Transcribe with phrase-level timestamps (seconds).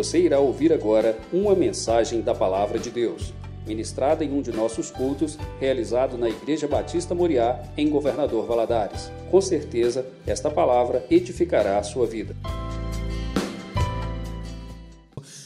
[0.00, 3.34] Você irá ouvir agora uma mensagem da Palavra de Deus,
[3.66, 9.12] ministrada em um de nossos cultos, realizado na Igreja Batista Moriá, em Governador Valadares.
[9.30, 12.34] Com certeza, esta palavra edificará a sua vida.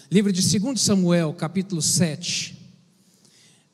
[0.09, 2.57] Livro de 2 Samuel, capítulo 7.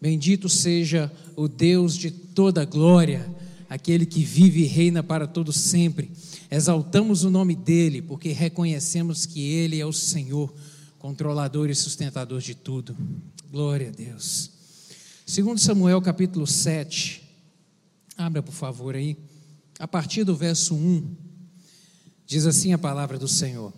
[0.00, 3.26] Bendito seja o Deus de toda glória,
[3.68, 6.10] aquele que vive e reina para todo sempre.
[6.50, 10.52] Exaltamos o nome dele, porque reconhecemos que ele é o Senhor,
[10.98, 12.96] controlador e sustentador de tudo.
[13.50, 14.50] Glória a Deus.
[15.26, 17.22] 2 Samuel, capítulo 7.
[18.16, 19.16] Abra, por favor, aí.
[19.78, 21.16] A partir do verso 1,
[22.26, 23.72] diz assim a palavra do Senhor.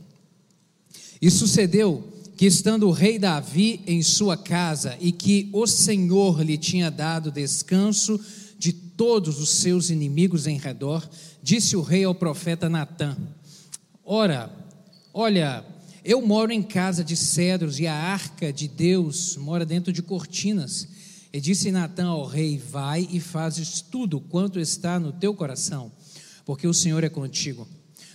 [1.21, 6.57] E sucedeu que estando o rei Davi em sua casa e que o Senhor lhe
[6.57, 8.19] tinha dado descanso
[8.59, 11.09] de todos os seus inimigos em redor,
[11.43, 13.17] disse o rei ao profeta Natã:
[14.05, 14.51] Ora,
[15.13, 15.65] olha,
[16.05, 20.89] eu moro em casa de cedros e a arca de Deus mora dentro de cortinas.
[21.33, 25.91] E disse Natã ao rei: Vai e fazes tudo quanto está no teu coração,
[26.45, 27.67] porque o Senhor é contigo.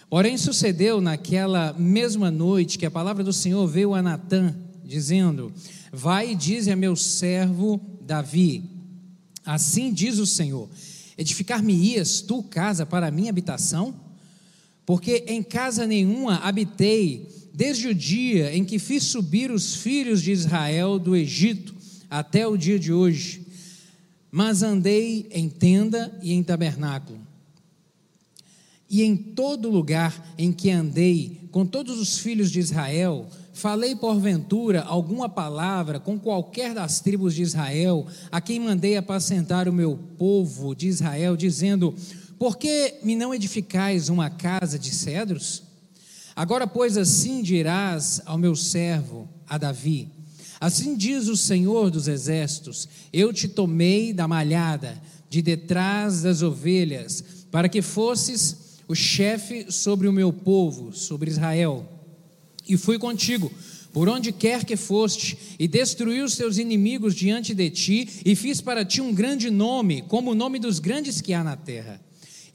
[0.09, 5.51] Porém, sucedeu naquela mesma noite que a palavra do Senhor veio a Natã, dizendo:
[5.91, 8.63] Vai e dize a meu servo Davi:
[9.45, 10.69] Assim diz o Senhor:
[11.17, 13.95] Edificar-me-ias tu casa para minha habitação?
[14.85, 20.31] Porque em casa nenhuma habitei, desde o dia em que fiz subir os filhos de
[20.31, 21.75] Israel do Egito
[22.09, 23.45] até o dia de hoje.
[24.31, 27.27] Mas andei em tenda e em tabernáculo
[28.89, 34.81] e em todo lugar em que andei com todos os filhos de Israel, falei porventura
[34.83, 40.75] alguma palavra com qualquer das tribos de Israel, a quem mandei apacentar o meu povo
[40.75, 41.93] de Israel, dizendo:
[42.37, 45.63] Por que me não edificais uma casa de cedros?
[46.35, 50.07] Agora, pois, assim dirás ao meu servo, a Davi:
[50.61, 55.01] Assim diz o Senhor dos exércitos: Eu te tomei da malhada,
[55.31, 61.96] de detrás das ovelhas, para que fosses o chefe sobre o meu povo, sobre Israel.
[62.67, 63.51] E fui contigo,
[63.93, 68.61] por onde quer que foste, e destruí os teus inimigos diante de ti, e fiz
[68.61, 72.06] para ti um grande nome, como o nome dos grandes que há na terra.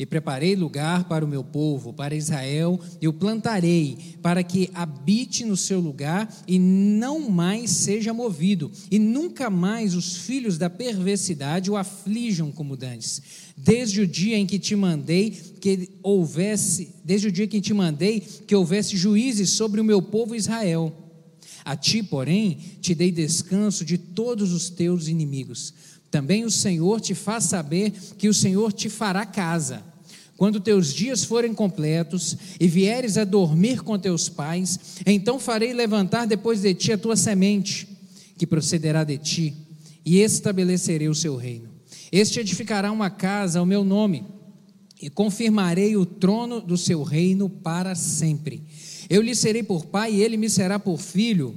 [0.02, 5.44] E preparei lugar para o meu povo, para Israel, e o plantarei, para que habite
[5.44, 11.70] no seu lugar e não mais seja movido, e nunca mais os filhos da perversidade
[11.70, 13.22] o aflijam como dantes
[13.56, 18.18] desde o dia em que te mandei que houvesse, desde o dia que te mandei
[18.18, 20.92] que houvesse juízes sobre o meu povo Israel.
[21.64, 25.72] A ti, porém, te dei descanso de todos os teus inimigos.
[26.10, 29.91] Também o Senhor te faz saber que o Senhor te fará casa.
[30.42, 34.76] Quando teus dias forem completos e vieres a dormir com teus pais,
[35.06, 37.86] então farei levantar depois de ti a tua semente,
[38.36, 39.54] que procederá de ti,
[40.04, 41.68] e estabelecerei o seu reino.
[42.10, 44.24] Este edificará uma casa ao meu nome,
[45.00, 48.64] e confirmarei o trono do seu reino para sempre.
[49.08, 51.56] Eu lhe serei por pai, e ele me será por filho.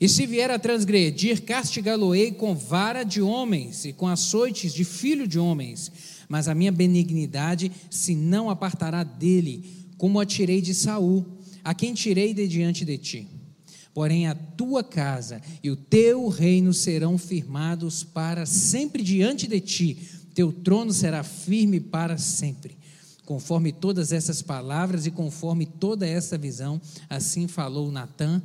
[0.00, 5.28] E se vier a transgredir, castigá-lo-ei com vara de homens e com açoites de filho
[5.28, 5.92] de homens.
[6.28, 11.24] Mas a minha benignidade se não apartará dele, como a tirei de Saul,
[11.62, 13.28] a quem tirei de diante de ti
[13.94, 19.96] porém a tua casa e o teu reino serão firmados para sempre diante de ti,
[20.34, 22.76] teu trono será firme para sempre.
[23.24, 28.42] Conforme todas essas palavras e conforme toda essa visão, assim falou Natã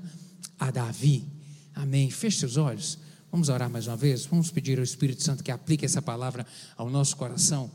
[0.58, 1.26] a Davi.
[1.74, 2.10] Amém.
[2.10, 3.00] Feche seus olhos.
[3.32, 4.26] Vamos orar mais uma vez.
[4.26, 6.46] Vamos pedir ao Espírito Santo que aplique essa palavra
[6.76, 7.70] ao nosso coração.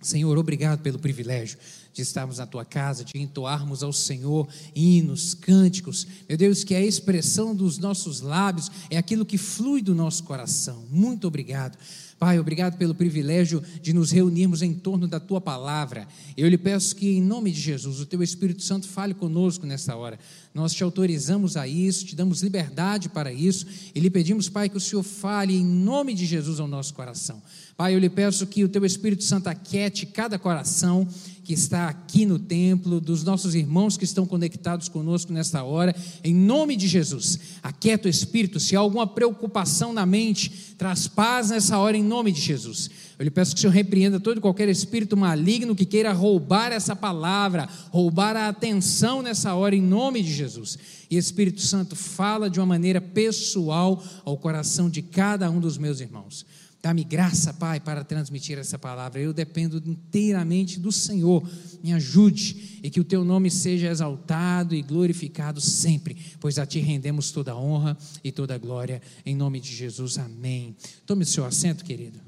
[0.00, 1.58] Senhor, obrigado pelo privilégio
[1.92, 6.06] de estarmos na tua casa, de entoarmos ao Senhor hinos, cânticos.
[6.28, 10.86] Meu Deus, que a expressão dos nossos lábios é aquilo que flui do nosso coração.
[10.88, 11.76] Muito obrigado.
[12.18, 16.08] Pai, obrigado pelo privilégio de nos reunirmos em torno da tua palavra.
[16.36, 19.94] Eu lhe peço que, em nome de Jesus, o teu Espírito Santo fale conosco nessa
[19.94, 20.18] hora.
[20.52, 24.76] Nós te autorizamos a isso, te damos liberdade para isso e lhe pedimos, Pai, que
[24.76, 27.40] o Senhor fale em nome de Jesus ao nosso coração.
[27.76, 31.06] Pai, eu lhe peço que o teu Espírito Santo aquiete cada coração
[31.48, 36.34] que está aqui no templo, dos nossos irmãos que estão conectados conosco nesta hora, em
[36.34, 37.40] nome de Jesus.
[37.62, 42.32] Aquieta o Espírito, se há alguma preocupação na mente, traz paz nessa hora em nome
[42.32, 42.90] de Jesus.
[43.18, 46.70] Eu lhe peço que o Senhor repreenda todo e qualquer espírito maligno que queira roubar
[46.70, 50.78] essa palavra, roubar a atenção nessa hora em nome de Jesus.
[51.10, 55.98] E Espírito Santo fala de uma maneira pessoal ao coração de cada um dos meus
[56.00, 56.44] irmãos.
[56.88, 59.20] Dá-me graça, Pai, para transmitir essa palavra.
[59.20, 61.46] Eu dependo inteiramente do Senhor.
[61.84, 66.78] Me ajude e que o teu nome seja exaltado e glorificado sempre, pois a ti
[66.78, 67.94] rendemos toda a honra
[68.24, 69.02] e toda a glória.
[69.26, 70.74] Em nome de Jesus, amém.
[71.04, 72.18] Tome o seu assento, querido.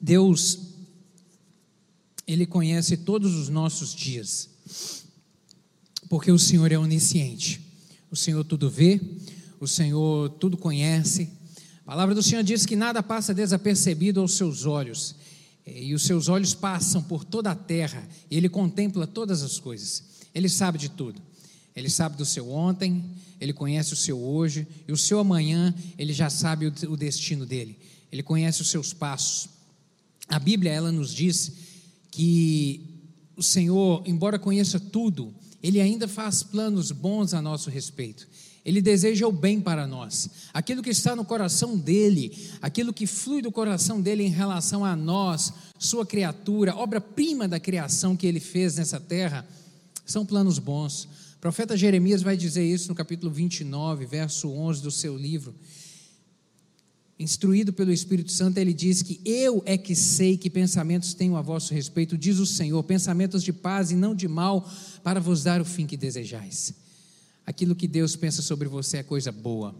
[0.00, 0.58] Deus,
[2.26, 4.48] Ele conhece todos os nossos dias,
[6.08, 7.64] porque o Senhor é onisciente.
[8.10, 9.00] O Senhor tudo vê,
[9.60, 11.30] o Senhor tudo conhece.
[11.82, 15.14] A palavra do Senhor diz que nada passa desapercebido aos seus olhos,
[15.66, 20.02] e os seus olhos passam por toda a terra, e Ele contempla todas as coisas,
[20.34, 21.20] Ele sabe de tudo.
[21.76, 23.04] Ele sabe do seu ontem,
[23.38, 27.78] ele conhece o seu hoje, e o seu amanhã, ele já sabe o destino dele.
[28.10, 29.50] Ele conhece os seus passos.
[30.26, 31.52] A Bíblia, ela nos diz
[32.10, 32.80] que
[33.36, 38.26] o Senhor, embora conheça tudo, ele ainda faz planos bons a nosso respeito.
[38.66, 40.28] Ele deseja o bem para nós.
[40.52, 44.96] Aquilo que está no coração dele, aquilo que flui do coração dele em relação a
[44.96, 49.46] nós, sua criatura, obra-prima da criação que ele fez nessa terra,
[50.04, 51.04] são planos bons.
[51.36, 55.54] O profeta Jeremias vai dizer isso no capítulo 29, verso 11 do seu livro.
[57.20, 61.40] Instruído pelo Espírito Santo, ele diz que eu é que sei que pensamentos tenho a
[61.40, 64.68] vosso respeito, diz o Senhor, pensamentos de paz e não de mal,
[65.04, 66.74] para vos dar o fim que desejais.
[67.46, 69.74] Aquilo que Deus pensa sobre você é coisa boa.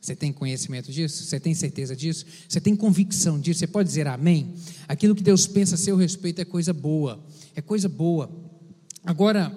[0.00, 1.24] Você tem conhecimento disso?
[1.24, 2.26] Você tem certeza disso?
[2.48, 3.60] Você tem convicção disso?
[3.60, 4.54] Você pode dizer amém?
[4.88, 7.24] Aquilo que Deus pensa a seu respeito é coisa boa.
[7.54, 8.30] É coisa boa.
[9.04, 9.54] Agora,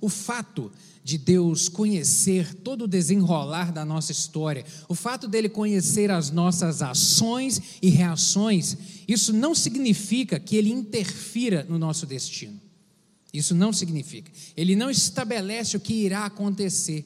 [0.00, 0.72] o fato
[1.02, 6.82] de Deus conhecer todo o desenrolar da nossa história, o fato dele conhecer as nossas
[6.82, 8.76] ações e reações,
[9.06, 12.65] isso não significa que ele interfira no nosso destino.
[13.36, 14.30] Isso não significa.
[14.56, 17.04] Ele não estabelece o que irá acontecer,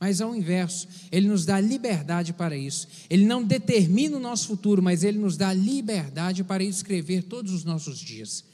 [0.00, 2.86] mas ao inverso, ele nos dá liberdade para isso.
[3.10, 7.64] Ele não determina o nosso futuro, mas ele nos dá liberdade para escrever todos os
[7.64, 8.44] nossos dias.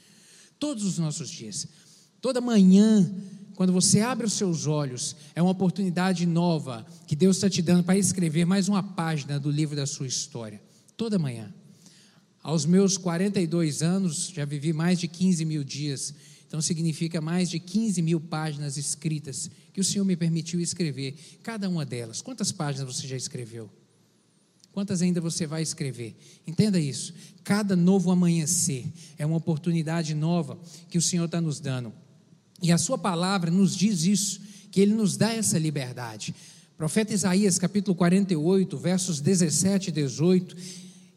[0.59, 1.67] Todos os nossos dias.
[2.19, 3.13] Toda manhã,
[3.55, 7.83] quando você abre os seus olhos, é uma oportunidade nova que Deus está te dando
[7.83, 10.59] para escrever mais uma página do livro da sua história.
[10.97, 11.53] Toda manhã.
[12.41, 16.13] Aos meus 42 anos, já vivi mais de 15 mil dias
[16.47, 21.67] então significa mais de 15 mil páginas escritas que o Senhor me permitiu escrever, cada
[21.69, 22.21] uma delas.
[22.21, 23.69] Quantas páginas você já escreveu?
[24.71, 26.15] Quantas ainda você vai escrever?
[26.45, 27.13] Entenda isso.
[27.43, 28.85] Cada novo amanhecer
[29.17, 30.59] é uma oportunidade nova
[30.89, 31.93] que o Senhor está nos dando.
[32.61, 36.35] E a Sua palavra nos diz isso, que Ele nos dá essa liberdade.
[36.77, 40.57] Profeta Isaías, capítulo 48, versos 17 e 18,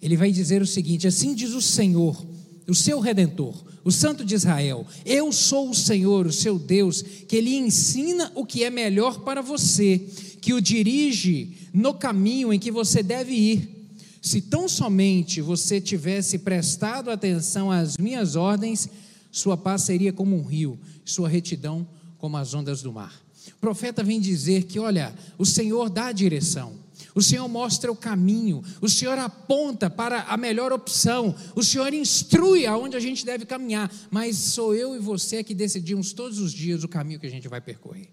[0.00, 2.24] ele vai dizer o seguinte: Assim diz o Senhor
[2.68, 4.86] o seu redentor, o Santo de Israel.
[5.04, 9.40] Eu sou o Senhor, o seu Deus, que lhe ensina o que é melhor para
[9.40, 9.98] você,
[10.40, 13.78] que o dirige no caminho em que você deve ir.
[14.20, 18.88] Se tão somente você tivesse prestado atenção às minhas ordens,
[19.32, 21.86] sua paz seria como um rio, sua retidão
[22.18, 23.14] como as ondas do mar.
[23.56, 26.72] O profeta vem dizer que, olha, o Senhor dá a direção.
[27.14, 32.66] O Senhor mostra o caminho, o Senhor aponta para a melhor opção, o Senhor instrui
[32.66, 36.84] aonde a gente deve caminhar, mas sou eu e você que decidimos todos os dias
[36.84, 38.08] o caminho que a gente vai percorrer.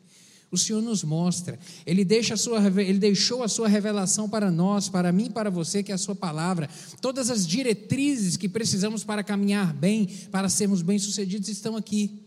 [0.51, 4.88] O Senhor nos mostra, Ele, deixa a sua, Ele deixou a sua revelação para nós,
[4.88, 6.69] para mim e para você, que é a Sua palavra.
[7.01, 12.24] Todas as diretrizes que precisamos para caminhar bem, para sermos bem-sucedidos, estão aqui.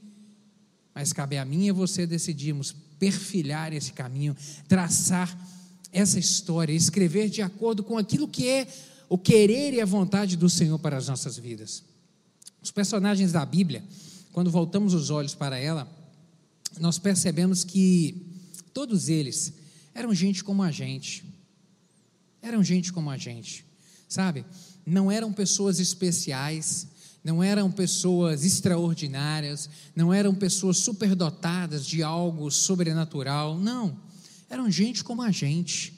[0.95, 5.35] Mas cabe a mim e você decidirmos perfilhar esse caminho, traçar
[5.93, 8.69] essa história, escrever de acordo com aquilo que é
[9.09, 11.83] o querer e a vontade do Senhor para as nossas vidas.
[12.63, 13.83] Os personagens da Bíblia,
[14.33, 15.89] quando voltamos os olhos para ela,
[16.79, 18.27] nós percebemos que
[18.75, 19.53] todos eles
[19.95, 21.25] eram gente como a gente.
[22.43, 23.65] Eram gente como a gente,
[24.09, 24.45] sabe?
[24.85, 26.87] Não eram pessoas especiais,
[27.25, 34.08] não eram pessoas extraordinárias, não eram pessoas superdotadas de algo sobrenatural, não
[34.49, 35.93] eram gente como a gente,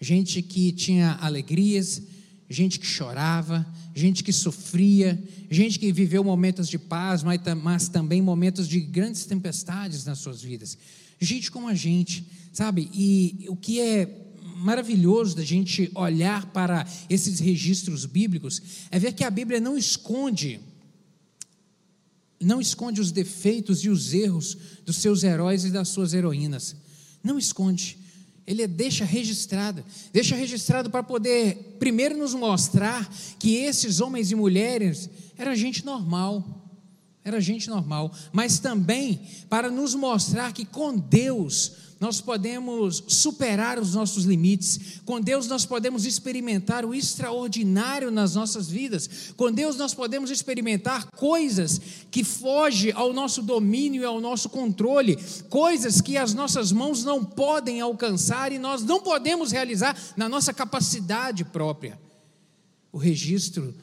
[0.00, 2.02] gente que tinha alegrias,
[2.48, 8.66] gente que chorava, gente que sofria, gente que viveu momentos de paz, mas, também momentos
[8.66, 10.76] de grandes tempestades nas suas vidas.
[11.20, 12.90] Gente como a gente, sabe?
[12.92, 14.26] E o que é
[14.56, 20.60] maravilhoso da gente olhar para esses registros bíblicos é ver que a Bíblia não esconde
[22.42, 26.74] não esconde os defeitos e os erros dos seus heróis e das suas heroínas.
[27.22, 27.98] Não esconde.
[28.46, 33.08] Ele deixa registrado, deixa registrado para poder primeiro nos mostrar
[33.38, 35.08] que esses homens e mulheres
[35.38, 36.66] eram gente normal,
[37.24, 43.94] era gente normal, mas também para nos mostrar que com Deus nós podemos superar os
[43.94, 45.00] nossos limites.
[45.04, 49.34] Com Deus nós podemos experimentar o extraordinário nas nossas vidas.
[49.36, 51.78] Com Deus nós podemos experimentar coisas
[52.10, 55.18] que fogem ao nosso domínio e ao nosso controle,
[55.50, 60.54] coisas que as nossas mãos não podem alcançar e nós não podemos realizar na nossa
[60.54, 62.00] capacidade própria.
[62.90, 63.74] O registro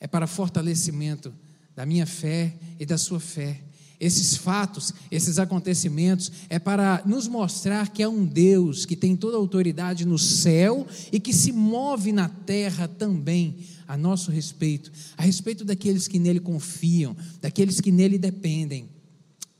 [0.00, 1.32] é para fortalecimento
[1.76, 3.60] da minha fé e da sua fé.
[4.04, 9.38] Esses fatos, esses acontecimentos, é para nos mostrar que há um Deus que tem toda
[9.38, 13.56] a autoridade no céu e que se move na terra também
[13.88, 18.90] a nosso respeito, a respeito daqueles que nele confiam, daqueles que nele dependem.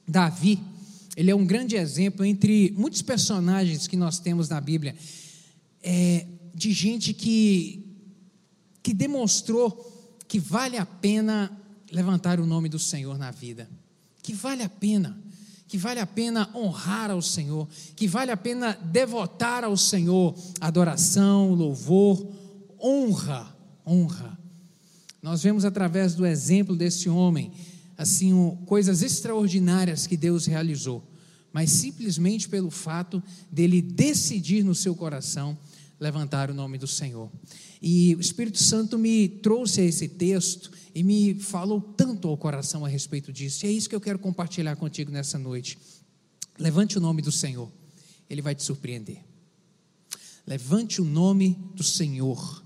[0.07, 0.61] Davi,
[1.17, 4.95] ele é um grande exemplo entre muitos personagens que nós temos na Bíblia,
[5.83, 7.83] é, de gente que,
[8.83, 11.51] que demonstrou que vale a pena
[11.91, 13.67] levantar o nome do Senhor na vida
[14.25, 15.23] que vale a pena,
[15.69, 21.53] que vale a pena honrar ao Senhor, que vale a pena devotar ao Senhor adoração,
[21.53, 22.27] louvor,
[22.83, 23.55] honra,
[23.87, 24.39] honra.
[25.23, 27.53] Nós vemos através do exemplo desse homem,
[27.99, 28.33] assim,
[28.65, 31.05] coisas extraordinárias que Deus realizou,
[31.53, 35.57] mas simplesmente pelo fato dele decidir no seu coração
[36.01, 37.31] levantar o nome do Senhor.
[37.81, 42.85] E o Espírito Santo me trouxe a esse texto e me falou tanto ao coração
[42.85, 43.67] a respeito disso.
[43.67, 45.77] E é isso que eu quero compartilhar contigo nessa noite.
[46.59, 47.71] Levante o nome do Senhor,
[48.31, 49.19] ele vai te surpreender.
[50.47, 52.63] Levante o nome do Senhor,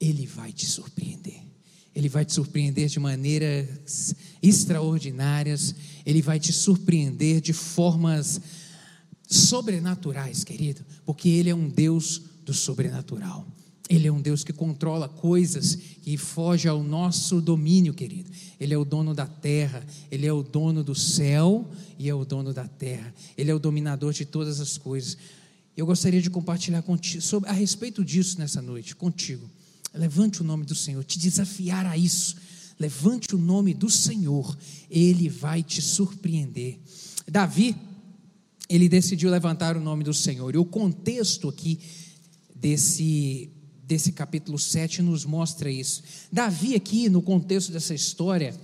[0.00, 1.42] ele vai te surpreender.
[1.94, 8.40] Ele vai te surpreender de maneiras extraordinárias, ele vai te surpreender de formas
[9.28, 13.46] sobrenaturais, querido, porque ele é um Deus do sobrenatural.
[13.88, 18.30] Ele é um Deus que controla coisas que fogem ao nosso domínio, querido.
[18.58, 22.24] Ele é o dono da terra, ele é o dono do céu e é o
[22.24, 23.14] dono da terra.
[23.36, 25.18] Ele é o dominador de todas as coisas.
[25.76, 29.50] Eu gostaria de compartilhar contigo, sobre, a respeito disso nessa noite, contigo.
[29.92, 32.36] Levante o nome do Senhor, te desafiar a isso.
[32.78, 34.56] Levante o nome do Senhor,
[34.90, 36.78] ele vai te surpreender.
[37.30, 37.76] Davi,
[38.68, 41.78] ele decidiu levantar o nome do Senhor, e o contexto aqui
[42.54, 43.50] desse
[43.86, 46.02] desse capítulo 7 nos mostra isso.
[46.32, 48.54] Davi, aqui, no contexto dessa história,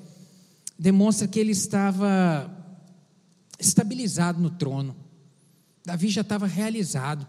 [0.79, 2.51] demonstra que ele estava
[3.59, 4.97] estabilizado no trono.
[5.85, 7.27] Davi já estava realizado,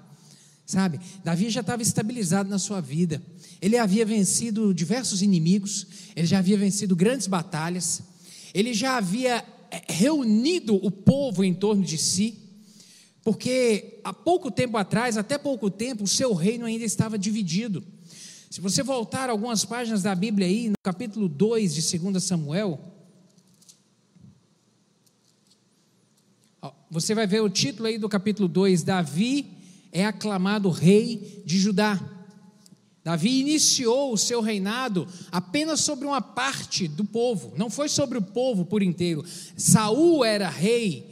[0.66, 1.00] sabe?
[1.24, 3.22] Davi já estava estabilizado na sua vida.
[3.62, 8.02] Ele havia vencido diversos inimigos, ele já havia vencido grandes batalhas,
[8.54, 12.40] ele já havia eh, reunido o povo em torno de si.
[13.24, 17.84] Porque há pouco tempo atrás, até pouco tempo, o seu reino ainda estava dividido.
[18.50, 22.80] Se você voltar algumas páginas da Bíblia aí, no capítulo 2 de 2 Samuel,
[26.90, 29.48] você vai ver o título aí do capítulo 2: Davi
[29.92, 32.00] é aclamado rei de Judá.
[33.04, 38.22] Davi iniciou o seu reinado apenas sobre uma parte do povo, não foi sobre o
[38.22, 39.24] povo por inteiro.
[39.56, 41.10] Saul era rei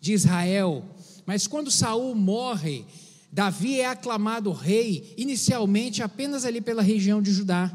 [0.00, 0.84] de Israel,
[1.28, 2.86] mas quando Saul morre,
[3.30, 7.70] Davi é aclamado rei, inicialmente apenas ali pela região de Judá.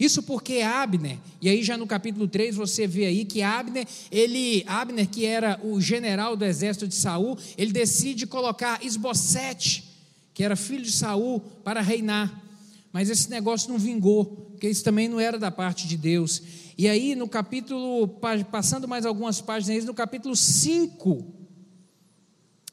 [0.00, 4.64] Isso porque Abner, e aí já no capítulo 3 você vê aí que Abner, ele,
[4.66, 9.84] Abner que era o general do exército de Saul, ele decide colocar Esbocete,
[10.34, 12.42] que era filho de Saul, para reinar.
[12.92, 16.42] Mas esse negócio não vingou, porque isso também não era da parte de Deus.
[16.76, 18.08] E aí no capítulo,
[18.50, 21.37] passando mais algumas páginas, no capítulo 5,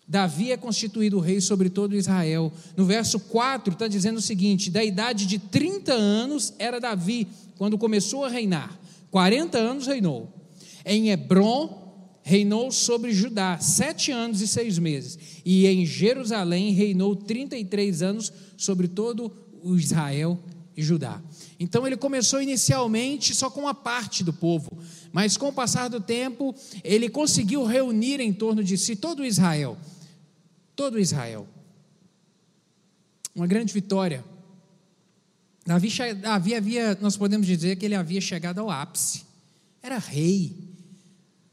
[0.07, 2.51] Davi é constituído rei sobre todo Israel.
[2.77, 7.77] No verso 4 está dizendo o seguinte: da idade de 30 anos era Davi quando
[7.77, 8.79] começou a reinar.
[9.09, 10.31] 40 anos reinou.
[10.85, 11.83] Em Hebron
[12.21, 15.41] reinou sobre Judá sete anos e seis meses.
[15.43, 19.31] E em Jerusalém reinou 33 anos sobre todo
[19.63, 20.39] o Israel
[20.77, 21.21] e Judá.
[21.59, 24.77] Então ele começou inicialmente só com uma parte do povo,
[25.11, 29.77] mas com o passar do tempo ele conseguiu reunir em torno de si todo Israel
[30.75, 31.47] todo Israel.
[33.35, 34.23] Uma grande vitória.
[35.65, 35.89] Davi,
[36.21, 39.23] Davi havia, nós podemos dizer que ele havia chegado ao ápice.
[39.81, 40.53] Era rei.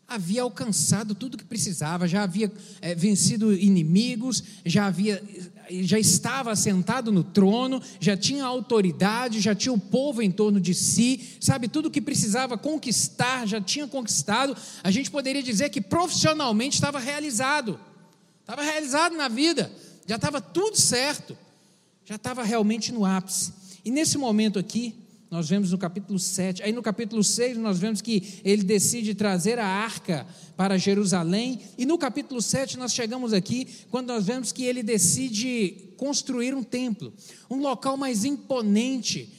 [0.06, 2.52] Havia alcançado tudo que precisava, já havia
[2.82, 5.22] é, vencido inimigos, já havia,
[5.80, 10.74] já estava sentado no trono, já tinha autoridade, já tinha o povo em torno de
[10.74, 14.54] si, sabe tudo que precisava conquistar, já tinha conquistado.
[14.84, 17.80] A gente poderia dizer que profissionalmente estava realizado.
[18.42, 19.72] Estava realizado na vida,
[20.06, 21.38] já estava tudo certo,
[22.04, 23.52] já estava realmente no ápice.
[23.84, 24.94] E nesse momento aqui,
[25.30, 26.62] nós vemos no capítulo 7.
[26.62, 30.26] Aí no capítulo 6, nós vemos que ele decide trazer a arca
[30.58, 31.58] para Jerusalém.
[31.78, 36.62] E no capítulo 7, nós chegamos aqui, quando nós vemos que ele decide construir um
[36.62, 37.14] templo,
[37.48, 39.32] um local mais imponente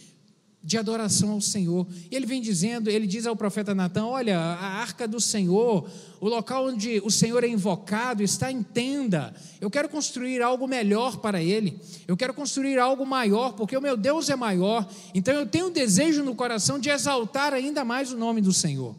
[0.64, 1.86] de adoração ao Senhor.
[2.10, 5.90] Ele vem dizendo, ele diz ao profeta Natan: Olha, a arca do Senhor,
[6.22, 9.34] o local onde o Senhor é invocado, está em tenda.
[9.60, 11.78] Eu quero construir algo melhor para ele.
[12.08, 14.90] Eu quero construir algo maior, porque o meu Deus é maior.
[15.14, 18.96] Então eu tenho um desejo no coração de exaltar ainda mais o nome do Senhor.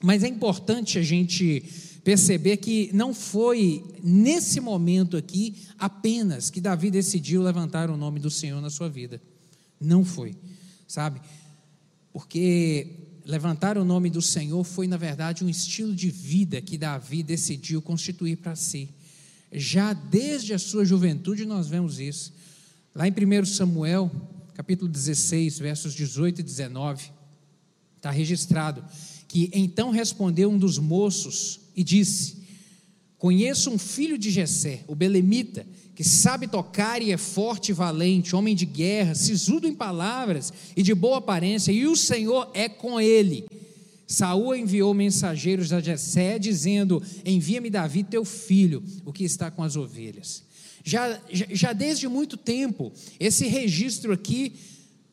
[0.00, 1.62] Mas é importante a gente
[2.02, 8.30] perceber que não foi nesse momento aqui apenas que Davi decidiu levantar o nome do
[8.30, 9.20] Senhor na sua vida.
[9.80, 10.34] Não foi
[10.94, 11.20] sabe?
[12.12, 12.86] Porque
[13.24, 17.82] levantar o nome do Senhor foi, na verdade, um estilo de vida que Davi decidiu
[17.82, 18.90] constituir para si.
[19.52, 22.32] Já desde a sua juventude nós vemos isso.
[22.94, 24.08] Lá em 1 Samuel,
[24.54, 27.10] capítulo 16, versos 18 e 19,
[27.96, 28.84] está registrado
[29.26, 32.36] que então respondeu um dos moços e disse:
[33.18, 38.34] Conheço um filho de Jessé, o belemita, que sabe tocar e é forte e valente,
[38.34, 43.00] homem de guerra, sisudo em palavras e de boa aparência, e o Senhor é com
[43.00, 43.46] ele.
[44.06, 49.76] Saul enviou mensageiros a Jessé, dizendo: Envia-me Davi, teu filho, o que está com as
[49.76, 50.42] ovelhas.
[50.84, 54.52] Já, já, já desde muito tempo, esse registro aqui,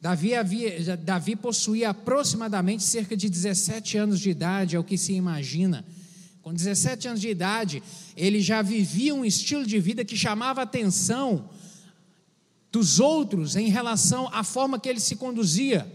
[0.01, 5.13] Davi, havia, Davi possuía aproximadamente cerca de 17 anos de idade, é o que se
[5.13, 5.85] imagina.
[6.41, 7.83] Com 17 anos de idade,
[8.17, 11.47] ele já vivia um estilo de vida que chamava a atenção
[12.71, 15.85] dos outros em relação à forma que ele se conduzia.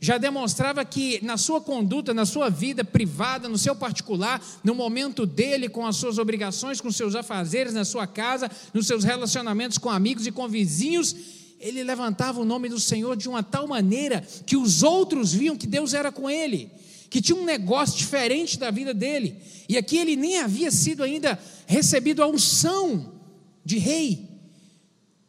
[0.00, 5.24] Já demonstrava que na sua conduta, na sua vida privada, no seu particular, no momento
[5.24, 9.88] dele, com as suas obrigações, com seus afazeres, na sua casa, nos seus relacionamentos com
[9.88, 11.14] amigos e com vizinhos,
[11.60, 15.68] ele levantava o nome do Senhor de uma tal maneira que os outros viam que
[15.68, 16.68] Deus era com ele
[17.12, 19.36] que tinha um negócio diferente da vida dele.
[19.68, 23.12] E aqui ele nem havia sido ainda recebido a unção
[23.62, 24.30] de rei,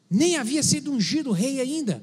[0.09, 2.01] nem havia sido ungido rei ainda,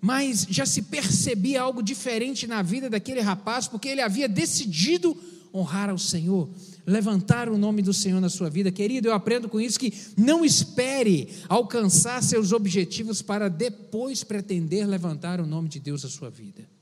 [0.00, 5.16] mas já se percebia algo diferente na vida daquele rapaz, porque ele havia decidido
[5.52, 6.48] honrar ao Senhor,
[6.86, 8.70] levantar o nome do Senhor na sua vida.
[8.70, 15.40] Querido, eu aprendo com isso que não espere alcançar seus objetivos para depois pretender levantar
[15.40, 16.75] o nome de Deus na sua vida.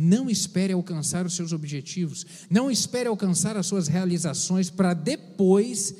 [0.00, 5.92] Não espere alcançar os seus objetivos, não espere alcançar as suas realizações para depois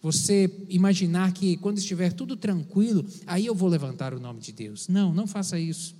[0.00, 4.86] você imaginar que quando estiver tudo tranquilo, aí eu vou levantar o nome de Deus.
[4.86, 5.96] Não, não faça isso.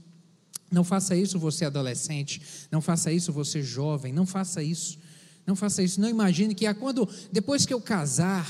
[0.70, 4.96] Não faça isso você adolescente, não faça isso você jovem, não faça isso.
[5.44, 6.00] Não faça isso.
[6.00, 8.48] Não imagine que é quando depois que eu casar,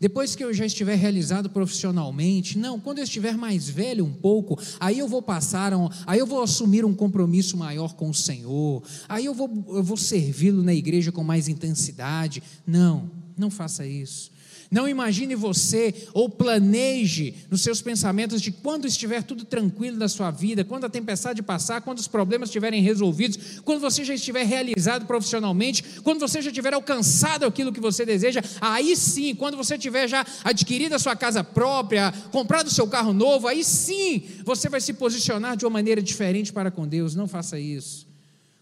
[0.00, 4.58] depois que eu já estiver realizado profissionalmente, não, quando eu estiver mais velho um pouco,
[4.78, 8.82] aí eu vou passar, um, aí eu vou assumir um compromisso maior com o Senhor,
[9.08, 12.42] aí eu vou, eu vou servi-lo na igreja com mais intensidade.
[12.66, 14.30] Não, não faça isso.
[14.70, 20.30] Não imagine você ou planeje nos seus pensamentos de quando estiver tudo tranquilo na sua
[20.30, 25.06] vida, quando a tempestade passar, quando os problemas estiverem resolvidos, quando você já estiver realizado
[25.06, 30.06] profissionalmente, quando você já tiver alcançado aquilo que você deseja, aí sim, quando você tiver
[30.06, 34.82] já adquirido a sua casa própria, comprado o seu carro novo, aí sim você vai
[34.82, 37.14] se posicionar de uma maneira diferente para com Deus.
[37.14, 38.06] Não faça isso.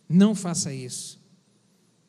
[0.09, 1.19] Não faça isso.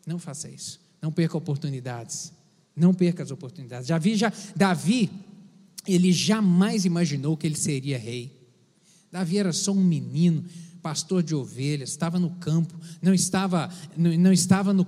[0.05, 0.79] Não faça isso.
[1.01, 2.36] Não perca oportunidades.
[2.77, 3.87] Não perca as oportunidades.
[3.87, 5.09] Davi, já, Davi,
[5.87, 8.37] ele jamais imaginou que ele seria rei.
[9.11, 10.45] Davi era só um menino,
[10.81, 14.85] pastor de ovelhas, estava no campo, não estava, não, não estava no,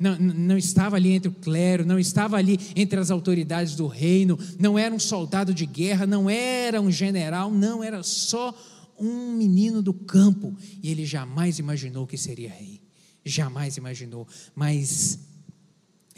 [0.00, 4.38] não, não estava ali entre o clero, não estava ali entre as autoridades do reino,
[4.58, 8.54] não era um soldado de guerra, não era um general, não, era só
[8.98, 10.56] um menino do campo.
[10.82, 12.82] E ele jamais imaginou que seria rei.
[13.24, 14.26] Jamais imaginou.
[14.54, 15.18] Mas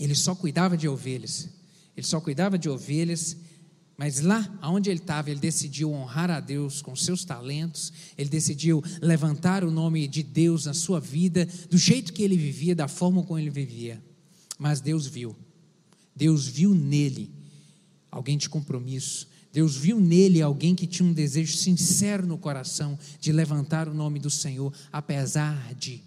[0.04, 1.48] ele só cuidava de ovelhas.
[1.96, 3.36] Ele só cuidava de ovelhas,
[3.96, 8.82] mas lá onde ele estava, ele decidiu honrar a Deus com seus talentos, ele decidiu
[9.02, 13.22] levantar o nome de Deus na sua vida, do jeito que ele vivia, da forma
[13.22, 14.02] como ele vivia.
[14.58, 15.36] Mas Deus viu,
[16.16, 17.30] Deus viu nele
[18.10, 23.32] alguém de compromisso, Deus viu nele alguém que tinha um desejo sincero no coração de
[23.32, 26.02] levantar o nome do Senhor, apesar de,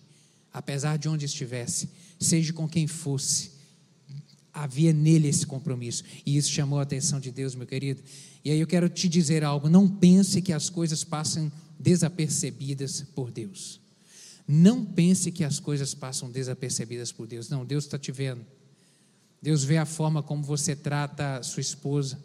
[0.51, 3.52] apesar de onde estivesse, seja com quem fosse
[4.53, 6.03] havia nele esse compromisso.
[6.25, 8.01] E isso chamou a atenção de Deus, meu querido.
[8.45, 13.31] E aí eu quero te dizer algo: não pense que as coisas passam desapercebidas por
[13.31, 13.81] Deus.
[14.47, 17.49] Não pense que as coisas passam desapercebidas por Deus.
[17.49, 18.45] Não, Deus está te vendo.
[19.41, 22.17] Deus vê a forma como você trata sua esposa.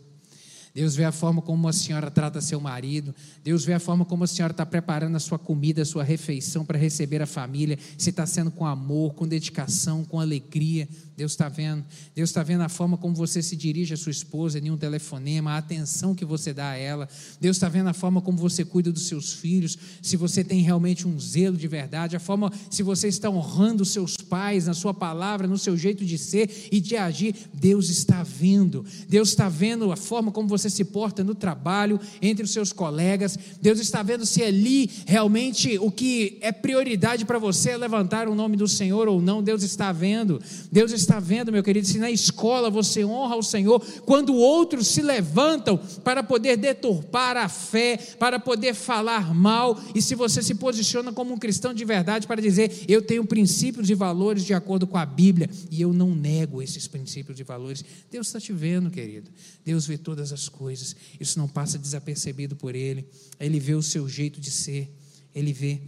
[0.75, 3.15] Deus vê a forma como a senhora trata seu marido.
[3.43, 6.65] Deus vê a forma como a senhora está preparando a sua comida, a sua refeição
[6.65, 7.79] para receber a família.
[7.97, 10.89] Se está sendo com amor, com dedicação, com alegria.
[11.17, 11.85] Deus está vendo.
[12.15, 15.53] Deus está vendo a forma como você se dirige à sua esposa em um telefonema,
[15.53, 17.09] a atenção que você dá a ela.
[17.41, 21.09] Deus está vendo a forma como você cuida dos seus filhos, se você tem realmente
[21.09, 24.95] um zelo de verdade, a forma se você está honrando os seus pais na sua
[24.95, 27.35] palavra, no seu jeito de ser e de agir.
[27.53, 28.85] Deus está vendo.
[29.09, 33.39] Deus está vendo a forma como você se porta no trabalho, entre os seus colegas.
[33.61, 38.35] Deus está vendo se ali realmente o que é prioridade para você é levantar o
[38.35, 39.43] nome do Senhor ou não.
[39.43, 40.41] Deus está vendo.
[40.71, 45.03] Deus está vendo, meu querido, se na escola você honra o Senhor, quando outros se
[45.03, 51.13] levantam para poder deturpar a fé, para poder falar mal, e se você se posiciona
[51.13, 54.97] como um cristão de verdade para dizer, eu tenho princípios e valores de acordo com
[54.97, 59.31] a Bíblia, e eu não nego esses princípios e valores, Deus está te vendo, querido.
[59.65, 63.07] Deus vê todas as coisas, isso não passa desapercebido por Ele,
[63.39, 64.91] Ele vê o seu jeito de ser,
[65.35, 65.81] Ele vê,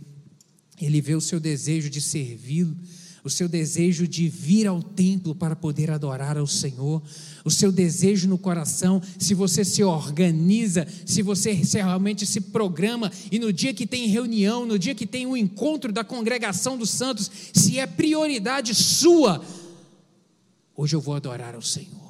[0.81, 2.77] Ele vê o seu desejo de servi-lo
[3.23, 7.03] o seu desejo de vir ao templo para poder adorar ao Senhor,
[7.45, 13.39] o seu desejo no coração, se você se organiza, se você realmente se programa e
[13.39, 16.91] no dia que tem reunião, no dia que tem o um encontro da congregação dos
[16.91, 19.45] santos, se é prioridade sua,
[20.75, 22.10] hoje eu vou adorar ao Senhor,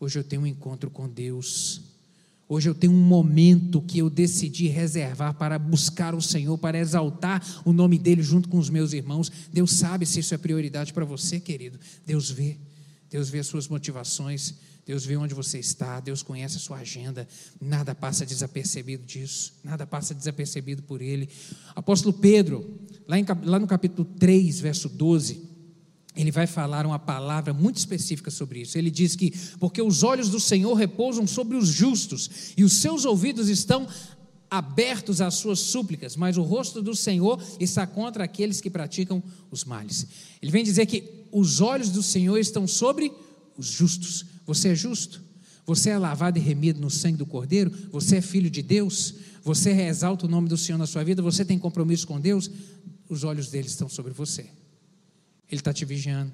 [0.00, 1.82] hoje eu tenho um encontro com Deus.
[2.48, 7.40] Hoje eu tenho um momento que eu decidi reservar para buscar o Senhor, para exaltar
[7.64, 9.30] o nome dele junto com os meus irmãos.
[9.52, 11.78] Deus sabe se isso é prioridade para você, querido.
[12.04, 12.56] Deus vê.
[13.08, 14.54] Deus vê as suas motivações.
[14.84, 16.00] Deus vê onde você está.
[16.00, 17.28] Deus conhece a sua agenda.
[17.60, 19.52] Nada passa desapercebido disso.
[19.62, 21.28] Nada passa desapercebido por ele.
[21.76, 25.49] Apóstolo Pedro, lá, em, lá no capítulo 3, verso 12
[26.16, 28.76] ele vai falar uma palavra muito específica sobre isso.
[28.76, 33.04] Ele diz que, porque os olhos do Senhor repousam sobre os justos, e os seus
[33.04, 33.86] ouvidos estão
[34.50, 39.64] abertos às suas súplicas, mas o rosto do Senhor está contra aqueles que praticam os
[39.64, 40.06] males.
[40.42, 43.12] Ele vem dizer que os olhos do Senhor estão sobre
[43.56, 44.26] os justos.
[44.44, 45.22] Você é justo?
[45.64, 47.70] Você é lavado e remido no sangue do Cordeiro?
[47.92, 49.14] Você é filho de Deus?
[49.44, 51.22] Você exalta o nome do Senhor na sua vida?
[51.22, 52.50] Você tem compromisso com Deus?
[53.08, 54.50] Os olhos dele estão sobre você.
[55.50, 56.32] Ele está te vigiando.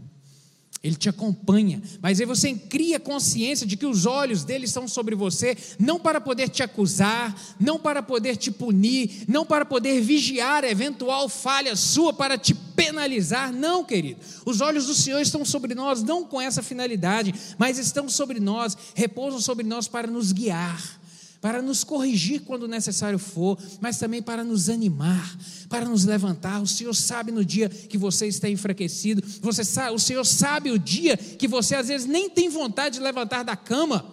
[0.83, 5.16] Ele te acompanha, mas aí você cria consciência de que os olhos dele estão sobre
[5.16, 10.62] você, não para poder te acusar, não para poder te punir, não para poder vigiar
[10.64, 14.20] eventual falha sua para te penalizar, não, querido.
[14.44, 18.76] Os olhos do Senhor estão sobre nós, não com essa finalidade, mas estão sobre nós,
[18.94, 21.00] repousam sobre nós para nos guiar
[21.47, 26.61] para nos corrigir quando necessário for, mas também para nos animar, para nos levantar.
[26.61, 30.79] O Senhor sabe no dia que você está enfraquecido, você sabe, o Senhor sabe o
[30.79, 34.13] dia que você às vezes nem tem vontade de levantar da cama.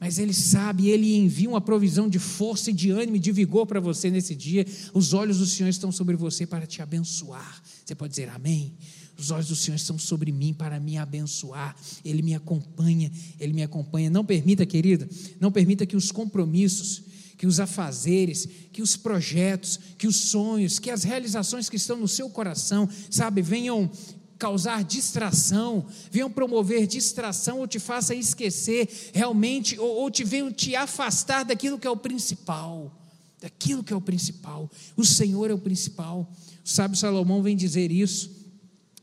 [0.00, 3.64] Mas Ele sabe, Ele envia uma provisão de força e de ânimo e de vigor
[3.64, 4.66] para você nesse dia.
[4.92, 7.62] Os olhos do Senhor estão sobre você para te abençoar.
[7.84, 8.76] Você pode dizer amém?
[9.22, 11.76] Os olhos do Senhor estão sobre mim para me abençoar.
[12.04, 13.08] Ele me acompanha,
[13.38, 14.10] Ele me acompanha.
[14.10, 15.08] Não permita, querida,
[15.38, 17.04] não permita que os compromissos,
[17.38, 22.08] que os afazeres, que os projetos, que os sonhos, que as realizações que estão no
[22.08, 23.88] seu coração, sabe, venham
[24.36, 30.74] causar distração, venham promover distração ou te faça esquecer realmente, ou, ou te venham te
[30.74, 32.92] afastar daquilo que é o principal.
[33.40, 34.68] Daquilo que é o principal.
[34.96, 36.28] O Senhor é o principal.
[36.64, 38.41] O sábio Salomão vem dizer isso.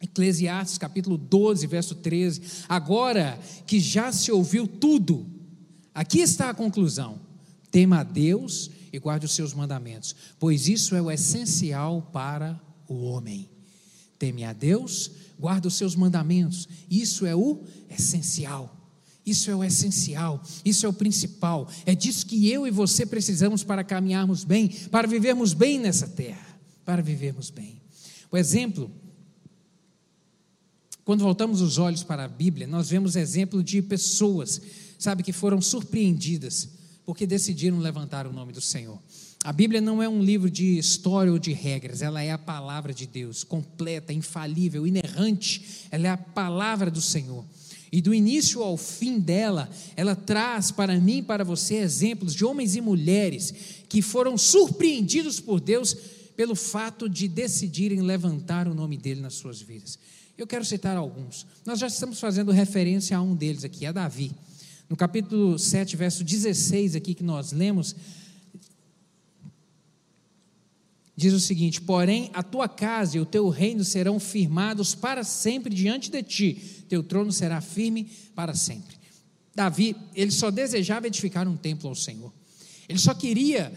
[0.02, 2.42] Eclesiastes capítulo 12, verso 13.
[2.68, 5.26] Agora que já se ouviu tudo,
[5.94, 7.20] aqui está a conclusão:
[7.70, 13.04] tema a Deus e guarde os seus mandamentos, pois isso é o essencial para o
[13.04, 13.50] homem.
[14.18, 18.76] Teme a Deus, guarda os seus mandamentos, isso é o essencial.
[19.26, 21.70] Isso é o essencial, isso é o principal.
[21.86, 26.60] É disso que eu e você precisamos para caminharmos bem, para vivermos bem nessa terra,
[26.84, 27.80] para vivermos bem.
[28.32, 28.90] O exemplo
[31.10, 34.62] quando voltamos os olhos para a Bíblia, nós vemos exemplo de pessoas,
[35.00, 36.70] sabe, que foram surpreendidas
[37.04, 39.02] porque decidiram levantar o nome do Senhor.
[39.44, 42.94] A Bíblia não é um livro de história ou de regras, ela é a palavra
[42.94, 47.44] de Deus, completa, infalível, inerrante, ela é a palavra do Senhor.
[47.92, 52.46] E do início ao fim dela, ela traz para mim e para você exemplos de
[52.46, 53.52] homens e mulheres
[53.90, 55.98] que foram surpreendidos por Deus
[56.38, 59.98] pelo fato de decidirem levantar o nome dele nas suas vidas.
[60.40, 61.46] Eu quero citar alguns.
[61.66, 64.32] Nós já estamos fazendo referência a um deles aqui, a Davi.
[64.88, 67.94] No capítulo 7, verso 16 aqui que nós lemos,
[71.14, 75.76] diz o seguinte: Porém, a tua casa e o teu reino serão firmados para sempre
[75.76, 78.96] diante de ti, teu trono será firme para sempre.
[79.54, 82.32] Davi, ele só desejava edificar um templo ao Senhor.
[82.88, 83.74] Ele só queria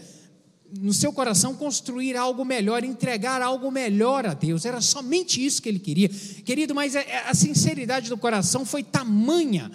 [0.79, 4.65] no seu coração construir algo melhor, entregar algo melhor a Deus.
[4.65, 6.09] Era somente isso que ele queria.
[6.09, 9.71] Querido, mas a sinceridade do coração foi tamanha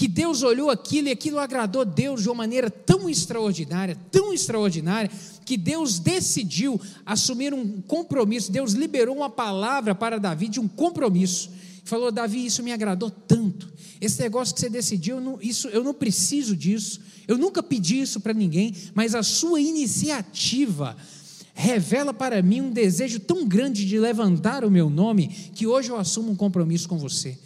[0.00, 5.10] que Deus olhou aquilo e aquilo agradou Deus de uma maneira tão extraordinária, tão extraordinária,
[5.44, 8.50] que Deus decidiu assumir um compromisso.
[8.50, 11.50] Deus liberou uma palavra para Davi de um compromisso.
[11.90, 13.68] Falou: Davi, isso me agradou tanto.
[14.00, 17.00] Esse negócio que você decidiu, eu não, isso, eu não preciso disso.
[17.26, 20.96] Eu nunca pedi isso para ninguém, mas a sua iniciativa
[21.52, 25.96] revela para mim um desejo tão grande de levantar o meu nome que hoje eu
[25.96, 27.36] assumo um compromisso com você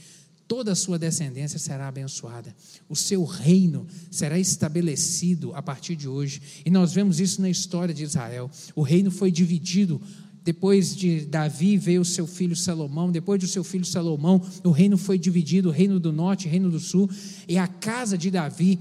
[0.46, 2.54] toda a sua descendência será abençoada,
[2.88, 7.94] o seu reino será estabelecido a partir de hoje, e nós vemos isso na história
[7.94, 8.50] de Israel.
[8.74, 10.00] O reino foi dividido
[10.44, 15.18] depois de Davi veio seu filho Salomão, depois do seu filho Salomão, o reino foi
[15.18, 17.08] dividido, reino do norte, reino do sul,
[17.48, 18.78] e a casa de Davi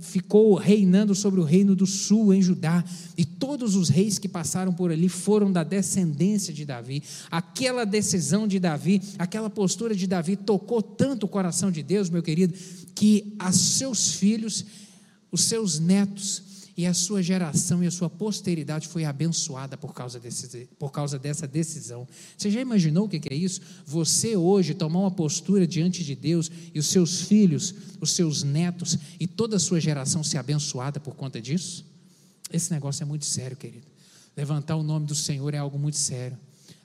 [0.00, 2.84] ficou reinando sobre o reino do sul em Judá,
[3.16, 7.02] e todos os reis que passaram por ali foram da descendência de Davi.
[7.28, 12.22] Aquela decisão de Davi, aquela postura de Davi tocou tanto o coração de Deus, meu
[12.22, 12.54] querido,
[12.94, 14.64] que a seus filhos,
[15.32, 16.47] os seus netos,
[16.78, 21.18] e a sua geração e a sua posteridade foi abençoada por causa, desse, por causa
[21.18, 22.06] dessa decisão.
[22.36, 23.60] Você já imaginou o que é isso?
[23.84, 28.96] Você hoje tomar uma postura diante de Deus e os seus filhos, os seus netos
[29.18, 31.84] e toda a sua geração ser abençoada por conta disso?
[32.48, 33.88] Esse negócio é muito sério, querido.
[34.36, 36.38] Levantar o nome do Senhor é algo muito sério.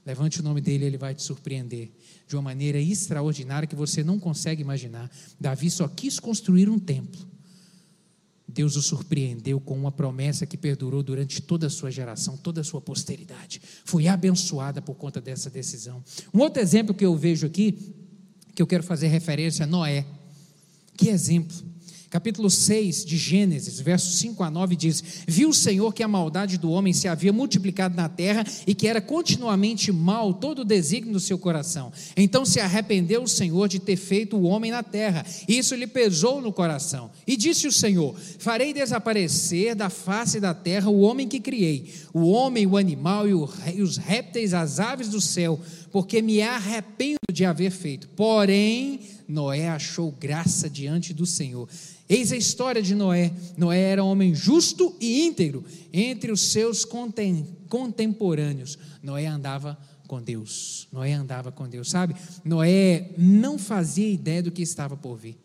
[0.04, 1.92] Levante o nome dele, ele vai te surpreender
[2.28, 5.12] de uma maneira extraordinária que você não consegue imaginar.
[5.40, 7.33] Davi só quis construir um templo
[8.54, 12.64] Deus o surpreendeu com uma promessa que perdurou durante toda a sua geração, toda a
[12.64, 13.62] sua posteridade.
[13.84, 16.04] Foi abençoada por conta dessa decisão.
[16.34, 17.94] Um outro exemplo que eu vejo aqui,
[18.54, 20.06] que eu quero fazer referência, é Noé.
[20.96, 21.73] Que exemplo
[22.14, 26.60] capítulo 6 de Gênesis, versos 5 a 9 diz: Viu o Senhor que a maldade
[26.60, 31.14] do homem se havia multiplicado na terra e que era continuamente mal todo o desígnio
[31.14, 31.92] do seu coração.
[32.16, 35.88] Então se arrependeu o Senhor de ter feito o homem na terra, e isso lhe
[35.88, 37.10] pesou no coração.
[37.26, 42.30] E disse o Senhor: Farei desaparecer da face da terra o homem que criei, o
[42.30, 45.60] homem, o animal e os répteis, as aves do céu,
[45.94, 48.10] porque me arrependo de haver feito.
[48.10, 51.70] Porém, Noé achou graça diante do Senhor.
[52.10, 53.32] Eis a história de Noé.
[53.56, 58.80] Noé era um homem justo e íntegro entre os seus contemporâneos.
[59.04, 59.78] Noé andava
[60.08, 60.88] com Deus.
[60.92, 62.16] Noé andava com Deus, sabe?
[62.44, 65.38] Noé não fazia ideia do que estava por vir.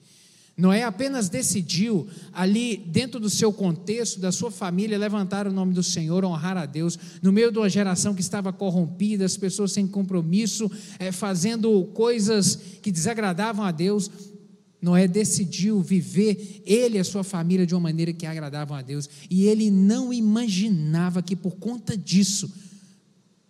[0.59, 5.85] Noé apenas decidiu, ali dentro do seu contexto, da sua família, levantar o nome do
[5.85, 9.87] Senhor, honrar a Deus, no meio de uma geração que estava corrompida, as pessoas sem
[9.87, 10.69] compromisso,
[10.99, 14.11] é, fazendo coisas que desagradavam a Deus.
[14.83, 19.09] Noé decidiu viver ele e a sua família de uma maneira que agradavam a Deus,
[19.31, 22.53] e ele não imaginava que por conta disso,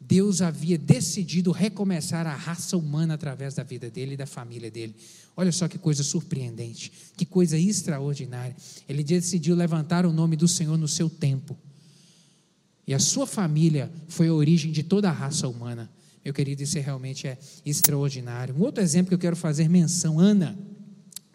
[0.09, 4.97] Deus havia decidido recomeçar a raça humana através da vida dele e da família dele.
[5.37, 8.57] Olha só que coisa surpreendente, que coisa extraordinária.
[8.89, 11.55] Ele decidiu levantar o nome do Senhor no seu tempo.
[12.87, 15.91] E a sua família foi a origem de toda a raça humana.
[16.25, 18.57] Meu querido, isso realmente é extraordinário.
[18.57, 20.59] Um outro exemplo que eu quero fazer menção, Ana.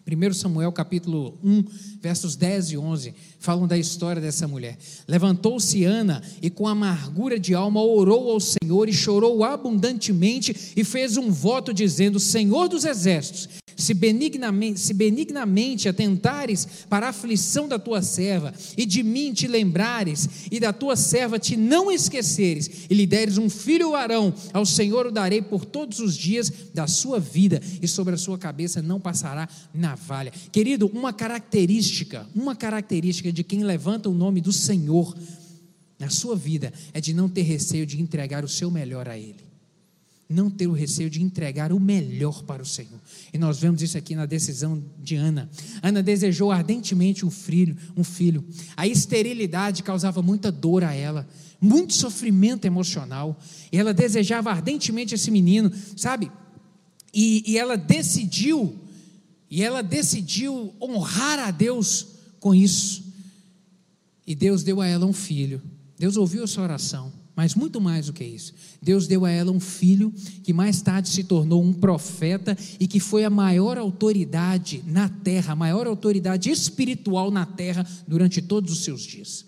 [0.06, 1.64] 1 Samuel capítulo 1,
[2.00, 4.76] versos 10 e 11, falam da história dessa mulher.
[5.08, 11.16] Levantou-se Ana e com amargura de alma orou ao Senhor e chorou abundantemente e fez
[11.16, 17.78] um voto dizendo: Senhor dos exércitos, se benignamente, se benignamente atentares para a aflição da
[17.78, 22.94] tua serva, e de mim te lembrares, e da tua serva te não esqueceres, e
[22.94, 27.18] lhe deres um filho varão, ao Senhor o darei por todos os dias da sua
[27.20, 30.32] vida, e sobre a sua cabeça não passará navalha.
[30.52, 35.16] Querido, uma característica, uma característica de quem levanta o nome do Senhor
[35.98, 39.43] na sua vida é de não ter receio de entregar o seu melhor a Ele
[40.28, 43.00] não ter o receio de entregar o melhor para o Senhor.
[43.32, 45.50] E nós vemos isso aqui na decisão de Ana.
[45.82, 48.44] Ana desejou ardentemente um filho, um filho.
[48.76, 51.28] A esterilidade causava muita dor a ela,
[51.60, 53.38] muito sofrimento emocional.
[53.70, 56.30] E ela desejava ardentemente esse menino, sabe?
[57.12, 58.78] E, e ela decidiu,
[59.50, 62.06] e ela decidiu honrar a Deus
[62.40, 63.04] com isso.
[64.26, 65.62] E Deus deu a ela um filho.
[65.98, 67.23] Deus ouviu a sua oração.
[67.36, 68.54] Mas muito mais do que isso.
[68.80, 73.00] Deus deu a ela um filho que mais tarde se tornou um profeta e que
[73.00, 78.84] foi a maior autoridade na terra, a maior autoridade espiritual na terra durante todos os
[78.84, 79.44] seus dias.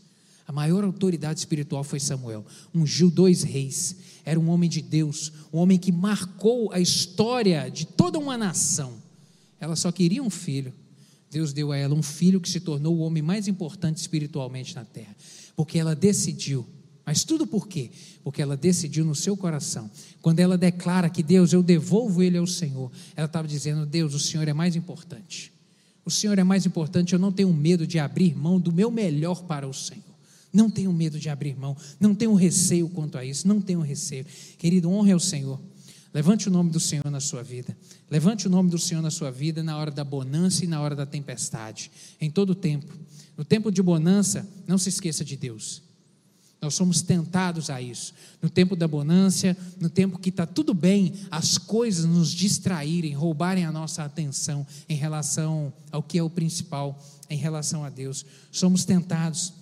[0.48, 2.44] A maior autoridade espiritual foi Samuel,
[2.74, 7.84] ungiu dois reis, era um homem de Deus, um homem que marcou a história de
[7.84, 8.94] toda uma nação.
[9.58, 10.72] Ela só queria um filho,
[11.30, 14.84] Deus deu a ela um filho que se tornou o homem mais importante espiritualmente na
[14.84, 15.14] terra,
[15.56, 16.66] porque ela decidiu.
[17.06, 17.92] Mas tudo por quê?
[18.24, 19.88] Porque ela decidiu no seu coração.
[20.20, 24.18] Quando ela declara que Deus, eu devolvo ele ao Senhor, ela estava dizendo: Deus, o
[24.18, 25.52] Senhor é mais importante.
[26.04, 29.44] O Senhor é mais importante, eu não tenho medo de abrir mão do meu melhor
[29.44, 30.02] para o Senhor.
[30.52, 34.26] Não tenho medo de abrir mão, não tenho receio quanto a isso, não tenho receio.
[34.58, 35.60] Querido, honre ao Senhor.
[36.12, 37.76] Levante o nome do Senhor na sua vida.
[38.10, 40.96] Levante o nome do Senhor na sua vida na hora da bonança e na hora
[40.96, 41.90] da tempestade.
[42.20, 42.92] Em todo o tempo.
[43.36, 45.85] No tempo de bonança, não se esqueça de Deus.
[46.60, 48.14] Nós somos tentados a isso.
[48.40, 53.64] No tempo da bonança, no tempo que está tudo bem, as coisas nos distraírem, roubarem
[53.64, 58.24] a nossa atenção em relação ao que é o principal, em relação a Deus.
[58.50, 59.52] Somos tentados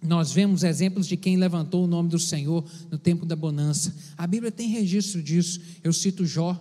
[0.00, 3.94] nós vemos exemplos de quem levantou o nome do Senhor no tempo da bonança.
[4.16, 5.60] A Bíblia tem registro disso.
[5.82, 6.56] Eu cito Jó,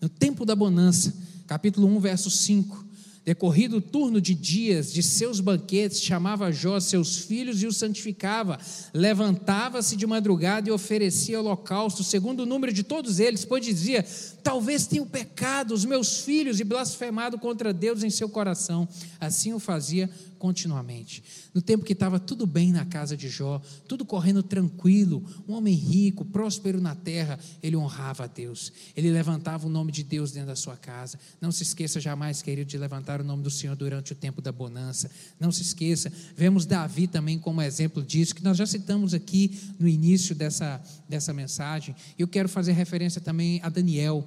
[0.00, 1.12] no tempo da bonança,
[1.46, 2.87] capítulo 1, verso 5.
[3.28, 8.58] Decorrido o turno de dias de seus banquetes, chamava Jó seus filhos e os santificava.
[8.94, 14.02] Levantava-se de madrugada e oferecia holocausto, segundo o número de todos eles, pois dizia:
[14.42, 18.88] Talvez tenham pecado os meus filhos e blasfemado contra Deus em seu coração.
[19.20, 21.22] Assim o fazia continuamente.
[21.52, 25.74] No tempo que estava tudo bem na casa de Jó, tudo correndo tranquilo, um homem
[25.74, 28.72] rico, próspero na terra, ele honrava a Deus.
[28.96, 31.18] Ele levantava o nome de Deus dentro da sua casa.
[31.40, 34.52] Não se esqueça jamais, querido, de levantar o nome do Senhor durante o tempo da
[34.52, 35.10] bonança.
[35.38, 36.12] Não se esqueça.
[36.36, 41.32] Vemos Davi também como exemplo disso, que nós já citamos aqui no início dessa, dessa
[41.32, 41.94] mensagem.
[42.18, 44.26] Eu quero fazer referência também a Daniel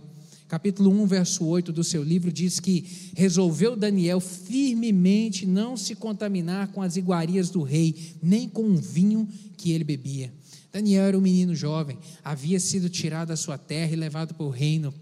[0.51, 6.73] capítulo 1, verso 8 do seu livro, diz que resolveu Daniel firmemente não se contaminar
[6.73, 10.29] com as iguarias do rei, nem com o vinho que ele bebia.
[10.69, 14.49] Daniel era um menino jovem, havia sido tirado da sua terra e levado para o
[14.49, 14.93] reino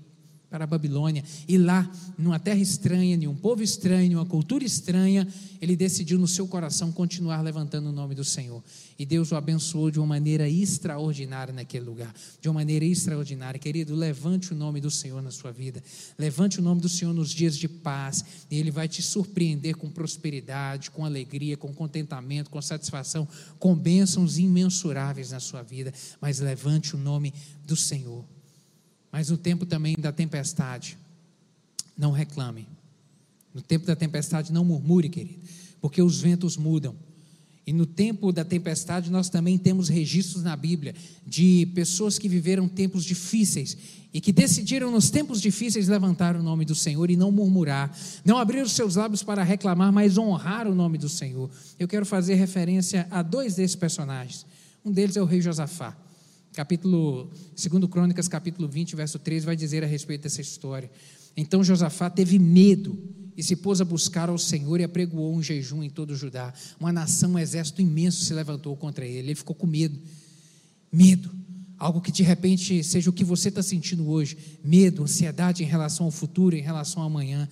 [0.50, 5.28] para a Babilônia, e lá, numa terra estranha, em um povo estranho, uma cultura estranha,
[5.62, 8.64] ele decidiu no seu coração continuar levantando o nome do Senhor.
[8.98, 13.60] E Deus o abençoou de uma maneira extraordinária naquele lugar, de uma maneira extraordinária.
[13.60, 15.84] Querido, levante o nome do Senhor na sua vida,
[16.18, 19.90] levante o nome do Senhor nos dias de paz, e Ele vai te surpreender com
[19.90, 23.28] prosperidade, com alegria, com contentamento, com satisfação,
[23.60, 25.94] com bênçãos imensuráveis na sua vida.
[26.20, 27.34] Mas levante o nome
[27.66, 28.39] do Senhor.
[29.12, 30.98] Mas no tempo também da tempestade,
[31.98, 32.68] não reclame.
[33.54, 35.40] No tempo da tempestade, não murmure, querido,
[35.82, 36.96] porque os ventos mudam.
[37.66, 40.96] E no tempo da tempestade, nós também temos registros na Bíblia
[41.26, 43.78] de pessoas que viveram tempos difíceis
[44.12, 47.96] e que decidiram, nos tempos difíceis, levantar o nome do Senhor e não murmurar,
[48.26, 51.50] não abrir os seus lábios para reclamar, mas honrar o nome do Senhor.
[51.78, 54.46] Eu quero fazer referência a dois desses personagens.
[54.84, 55.96] Um deles é o rei Josafá
[56.54, 60.90] capítulo, segundo Crônicas, capítulo 20, verso 13, vai dizer a respeito dessa história.
[61.36, 62.98] Então Josafá teve medo
[63.38, 66.54] e se pôs a buscar ao Senhor e apregoou um jejum em todo o Judá.
[66.80, 69.30] Uma nação, um exército imenso se levantou contra ele.
[69.30, 69.98] Ele ficou com medo.
[70.92, 71.32] Medo.
[71.78, 74.38] Algo que de repente seja o que você está sentindo hoje.
[74.62, 77.48] Medo, ansiedade em relação ao futuro, em relação ao amanhã.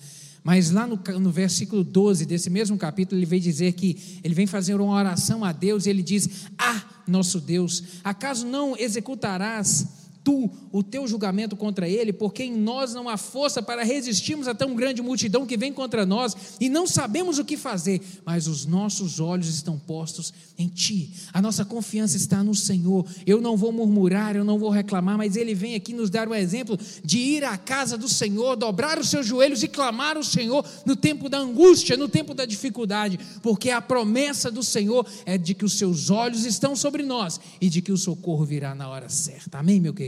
[0.48, 4.46] Mas lá no, no, versículo 12 desse mesmo capítulo, ele vem dizer que ele vem
[4.46, 10.50] fazer uma oração a Deus e ele diz: Ah, nosso Deus, acaso não executarás tu
[10.70, 14.74] o teu julgamento contra ele, porque em nós não há força para resistirmos a tão
[14.74, 19.20] grande multidão que vem contra nós e não sabemos o que fazer, mas os nossos
[19.20, 23.06] olhos estão postos em ti, a nossa confiança está no Senhor.
[23.26, 26.32] Eu não vou murmurar, eu não vou reclamar, mas ele vem aqui nos dar o
[26.32, 30.24] um exemplo de ir à casa do Senhor, dobrar os seus joelhos e clamar ao
[30.24, 35.38] Senhor no tempo da angústia, no tempo da dificuldade, porque a promessa do Senhor é
[35.38, 38.88] de que os seus olhos estão sobre nós e de que o socorro virá na
[38.88, 39.58] hora certa.
[39.58, 40.07] Amém, meu querido?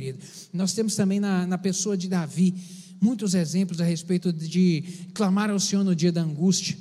[0.53, 2.55] Nós temos também na, na pessoa de Davi
[3.01, 4.85] muitos exemplos a respeito de
[5.15, 6.77] clamar ao Senhor no dia da angústia.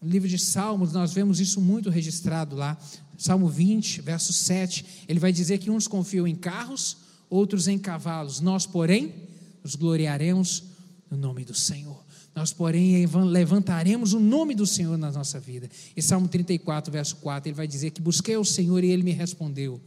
[0.00, 2.76] No livro de Salmos, nós vemos isso muito registrado lá.
[3.16, 6.96] Salmo 20, verso 7, ele vai dizer que uns confiam em carros,
[7.30, 8.40] outros em cavalos.
[8.40, 9.14] Nós, porém,
[9.62, 10.64] nos gloriaremos
[11.08, 12.02] no nome do Senhor.
[12.34, 15.70] Nós, porém, levantaremos o nome do Senhor na nossa vida.
[15.96, 19.12] E Salmo 34, verso 4, ele vai dizer que busquei o Senhor e ele me
[19.12, 19.80] respondeu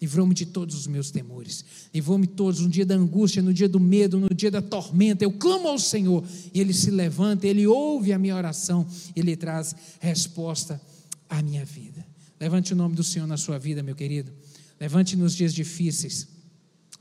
[0.00, 1.64] Livrou-me de todos os meus temores.
[1.92, 5.22] Livrou-me todos no dia da angústia, no dia do medo, no dia da tormenta.
[5.22, 9.74] Eu clamo ao Senhor e Ele se levanta, Ele ouve a minha oração, Ele traz
[10.00, 10.80] resposta
[11.28, 12.06] à minha vida.
[12.40, 14.32] Levante o nome do Senhor na sua vida, meu querido.
[14.80, 16.26] Levante nos dias difíceis,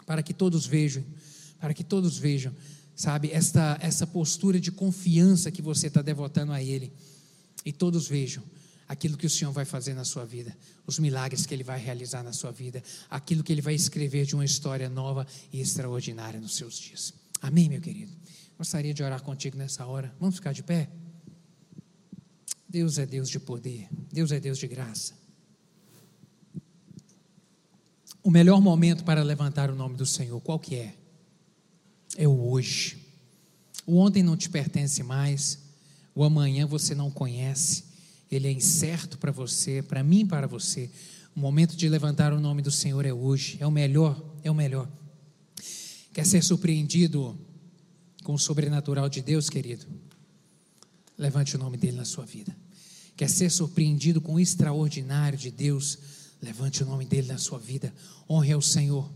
[0.05, 1.03] para que todos vejam,
[1.57, 2.53] para que todos vejam,
[2.93, 6.91] sabe, esta, essa postura de confiança que você está devotando a Ele.
[7.63, 8.43] E todos vejam
[8.89, 12.23] aquilo que o Senhor vai fazer na sua vida, os milagres que Ele vai realizar
[12.23, 16.55] na sua vida, aquilo que Ele vai escrever de uma história nova e extraordinária nos
[16.55, 17.13] seus dias.
[17.39, 18.11] Amém, meu querido?
[18.57, 20.13] Gostaria de orar contigo nessa hora.
[20.19, 20.89] Vamos ficar de pé?
[22.67, 25.13] Deus é Deus de poder, Deus é Deus de graça.
[28.23, 30.95] O melhor momento para levantar o nome do Senhor, qual que é?
[32.17, 32.97] É o hoje.
[33.85, 35.59] O ontem não te pertence mais,
[36.15, 37.88] o amanhã você não conhece,
[38.32, 40.89] ele é incerto para você, para mim para você.
[41.36, 44.55] O momento de levantar o nome do Senhor é hoje, é o melhor, é o
[44.55, 44.89] melhor.
[46.13, 47.38] Quer ser surpreendido
[48.23, 49.86] com o sobrenatural de Deus, querido?
[51.17, 52.55] Levante o nome dele na sua vida.
[53.15, 55.97] Quer ser surpreendido com o extraordinário de Deus?
[56.41, 57.93] Levante o nome dele na sua vida.
[58.30, 59.11] Honre ao Senhor.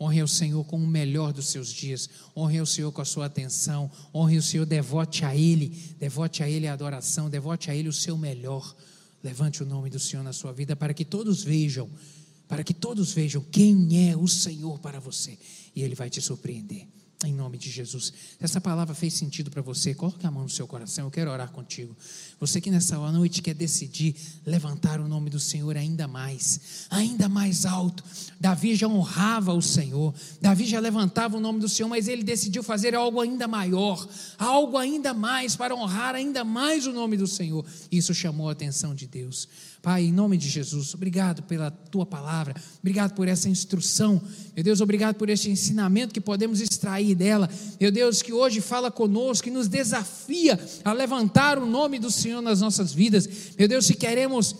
[0.00, 2.08] Honre ao Senhor com o melhor dos seus dias.
[2.36, 3.90] Honre ao Senhor com a sua atenção.
[4.14, 5.68] Honre o Senhor, devote a Ele.
[5.98, 7.30] Devote a Ele a adoração.
[7.30, 8.74] Devote a Ele o seu melhor.
[9.22, 11.88] Levante o nome do Senhor na sua vida para que todos vejam,
[12.46, 15.38] para que todos vejam quem é o Senhor para você.
[15.74, 16.86] E Ele vai te surpreender.
[17.24, 18.12] Em nome de Jesus.
[18.38, 21.06] Essa palavra fez sentido para você, coloque a mão no seu coração.
[21.06, 21.96] Eu quero orar contigo.
[22.38, 24.14] Você que nessa noite quer decidir
[24.44, 28.04] levantar o nome do Senhor ainda mais, ainda mais alto.
[28.38, 32.62] Davi já honrava o Senhor, Davi já levantava o nome do Senhor, mas ele decidiu
[32.62, 34.06] fazer algo ainda maior,
[34.38, 37.64] algo ainda mais para honrar ainda mais o nome do Senhor.
[37.90, 39.48] Isso chamou a atenção de Deus.
[39.84, 44.18] Pai, em nome de Jesus, obrigado pela tua palavra, obrigado por essa instrução,
[44.56, 48.90] meu Deus, obrigado por este ensinamento que podemos extrair dela, meu Deus, que hoje fala
[48.90, 53.28] conosco, que nos desafia a levantar o nome do Senhor nas nossas vidas,
[53.58, 54.56] meu Deus, se queremos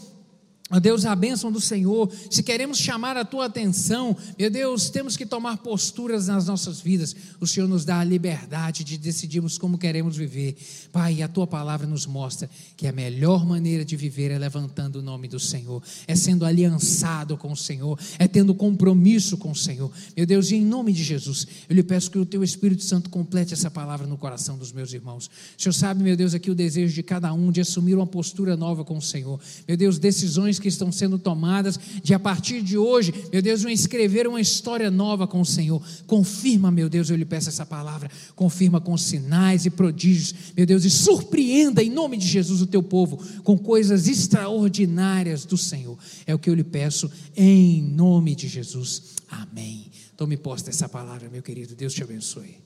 [0.70, 5.14] Ó Deus, a bênção do Senhor, se queremos chamar a tua atenção, meu Deus, temos
[5.14, 7.14] que tomar posturas nas nossas vidas.
[7.38, 10.56] O Senhor nos dá a liberdade de decidirmos como queremos viver.
[10.90, 12.48] Pai, a tua palavra nos mostra
[12.78, 17.36] que a melhor maneira de viver é levantando o nome do Senhor, é sendo aliançado
[17.36, 19.92] com o Senhor, é tendo compromisso com o Senhor.
[20.16, 23.10] Meu Deus, e em nome de Jesus, eu lhe peço que o teu Espírito Santo
[23.10, 25.26] complete essa palavra no coração dos meus irmãos.
[25.58, 28.56] O Senhor sabe, meu Deus, aqui o desejo de cada um de assumir uma postura
[28.56, 29.38] nova com o Senhor.
[29.68, 33.62] Meu Deus, decisões decisões que estão sendo tomadas, de a partir de hoje, meu Deus,
[33.62, 35.82] vão escrever uma história nova com o Senhor.
[36.06, 40.84] Confirma, meu Deus, eu lhe peço essa palavra, confirma com sinais e prodígios, meu Deus,
[40.84, 45.98] e surpreenda em nome de Jesus o teu povo com coisas extraordinárias do Senhor.
[46.26, 49.14] É o que eu lhe peço em nome de Jesus.
[49.28, 49.90] Amém.
[50.16, 51.74] Tome posse dessa palavra, meu querido.
[51.74, 52.56] Deus te abençoe.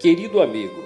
[0.00, 0.85] Querido amigo,